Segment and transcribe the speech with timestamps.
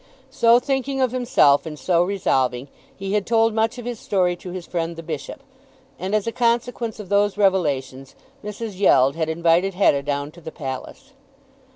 [0.31, 4.49] So thinking of himself and so resolving, he had told much of his story to
[4.49, 5.43] his friend the Bishop,
[5.99, 8.79] and as a consequence of those revelations Mrs.
[8.79, 11.11] Yeld had invited Hetta down to the palace.